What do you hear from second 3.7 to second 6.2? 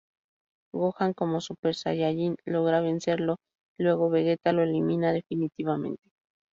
y luego Vegeta lo elimina definitivamente.